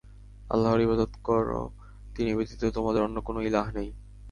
[0.49, 1.45] আল্লাহর ইবাদত কর,
[2.15, 3.89] তিনি ব্যতীত তোমাদের অন্য কোন ইলাহ নেই।